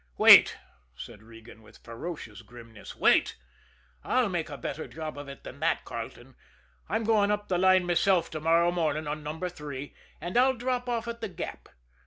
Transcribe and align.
"Wait!" 0.17 0.57
said 0.95 1.21
Regan, 1.21 1.61
with 1.61 1.77
ferocious 1.77 2.41
grimness. 2.41 2.95
"Wait! 2.95 3.37
I'll 4.03 4.29
make 4.29 4.49
a 4.49 4.57
better 4.57 4.87
job 4.87 5.15
of 5.15 5.29
it 5.29 5.43
than 5.43 5.59
that, 5.59 5.85
Carleton. 5.85 6.33
I'm 6.89 7.03
going 7.03 7.29
up 7.29 7.49
the 7.49 7.59
line 7.59 7.85
myself 7.85 8.27
to 8.31 8.39
morrow 8.39 8.71
morning 8.71 9.05
on 9.05 9.21
Number 9.21 9.47
Three 9.47 9.93
and 10.19 10.35
I'll 10.37 10.55
drop 10.55 10.89
off 10.89 11.07
at 11.07 11.21
The 11.21 11.29
Gap. 11.29 11.69